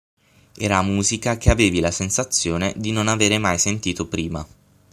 Era 0.55 0.81
musica 0.81 1.37
che 1.37 1.51
avevi 1.51 1.79
la 1.79 1.91
sensazione 1.91 2.73
di 2.75 2.91
non 2.91 3.07
avere 3.07 3.37
mai 3.37 3.59
sentito 3.59 4.07
prima. 4.07 4.43